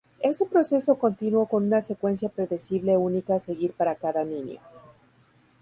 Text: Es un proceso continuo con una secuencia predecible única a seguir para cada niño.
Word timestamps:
Es 0.19 0.41
un 0.41 0.49
proceso 0.49 0.97
continuo 0.97 1.45
con 1.45 1.65
una 1.67 1.79
secuencia 1.79 2.29
predecible 2.29 2.97
única 2.97 3.35
a 3.35 3.39
seguir 3.39 3.71
para 3.73 3.93
cada 3.93 4.23
niño. 4.23 4.59